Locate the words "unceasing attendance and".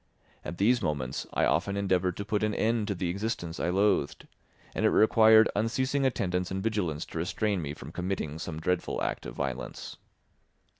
5.55-6.63